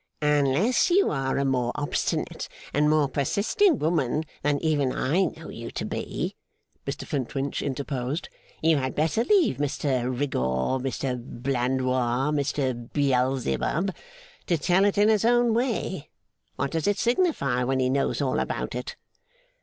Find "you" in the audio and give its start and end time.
0.89-1.11, 5.49-5.69, 8.63-8.77